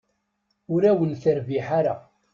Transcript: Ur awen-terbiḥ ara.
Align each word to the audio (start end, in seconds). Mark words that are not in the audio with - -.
Ur 0.73 0.81
awen-terbiḥ 0.91 1.67
ara. 1.79 1.95